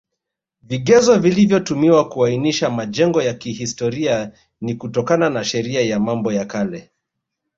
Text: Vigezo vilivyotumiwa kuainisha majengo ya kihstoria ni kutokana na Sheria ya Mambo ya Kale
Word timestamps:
Vigezo 0.61 1.19
vilivyotumiwa 1.19 2.09
kuainisha 2.09 2.69
majengo 2.69 3.21
ya 3.21 3.33
kihstoria 3.33 4.31
ni 4.61 4.75
kutokana 4.75 5.29
na 5.29 5.43
Sheria 5.43 5.81
ya 5.81 5.99
Mambo 5.99 6.33
ya 6.33 6.45
Kale 6.45 6.91